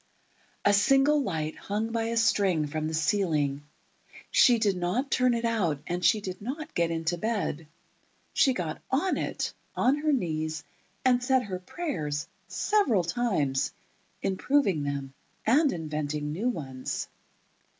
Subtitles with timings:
[0.65, 3.61] A single light hung by a string from the ceiling.
[4.31, 7.67] She did not turn it out, and she did not get into bed.
[8.33, 10.63] She got on it, on her knees,
[11.05, 15.13] and said her prayers—several times—improving them,
[15.45, 17.07] and inventing new ones.